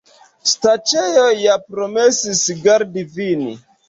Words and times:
Staĉjo 0.51 1.25
ja 1.39 1.57
promesis 1.73 2.41
gardi 2.65 3.05
vin. 3.19 3.45